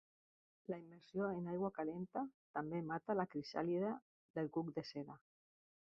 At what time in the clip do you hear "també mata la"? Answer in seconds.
2.59-3.29